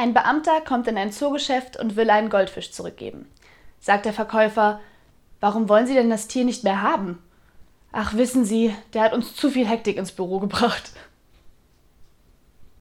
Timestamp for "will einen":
1.94-2.30